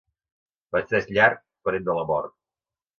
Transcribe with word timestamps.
Festeig 0.75 1.13
llarg, 1.19 1.39
parent 1.69 1.89
de 1.93 1.99
la 2.01 2.11
mort. 2.13 2.39